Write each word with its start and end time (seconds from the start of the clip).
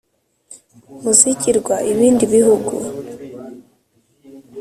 muzigirwa, 1.01 1.75
ibindi 1.91 2.23
bihugu 2.33 2.71